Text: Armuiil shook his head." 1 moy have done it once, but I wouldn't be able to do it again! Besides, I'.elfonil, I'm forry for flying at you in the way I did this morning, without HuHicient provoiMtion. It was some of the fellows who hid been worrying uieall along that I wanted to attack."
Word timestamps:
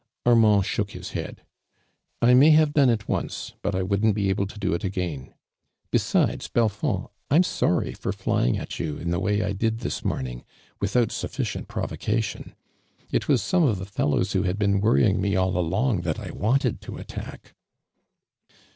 Armuiil 0.25 0.63
shook 0.63 0.93
his 0.93 1.11
head." 1.11 1.43
1 2.21 2.39
moy 2.39 2.49
have 2.53 2.73
done 2.73 2.89
it 2.89 3.07
once, 3.07 3.53
but 3.61 3.75
I 3.75 3.83
wouldn't 3.83 4.15
be 4.15 4.29
able 4.31 4.47
to 4.47 4.57
do 4.57 4.73
it 4.73 4.83
again! 4.83 5.35
Besides, 5.91 6.49
I'.elfonil, 6.55 7.11
I'm 7.29 7.43
forry 7.43 7.95
for 7.95 8.11
flying 8.11 8.57
at 8.57 8.79
you 8.79 8.97
in 8.97 9.11
the 9.11 9.19
way 9.19 9.43
I 9.43 9.53
did 9.53 9.81
this 9.81 10.03
morning, 10.03 10.43
without 10.79 11.09
HuHicient 11.09 11.67
provoiMtion. 11.67 12.55
It 13.11 13.27
was 13.27 13.43
some 13.43 13.61
of 13.61 13.77
the 13.77 13.85
fellows 13.85 14.31
who 14.33 14.41
hid 14.41 14.57
been 14.57 14.81
worrying 14.81 15.21
uieall 15.21 15.53
along 15.55 16.01
that 16.01 16.17
I 16.19 16.31
wanted 16.31 16.81
to 16.81 16.97
attack." 16.97 17.53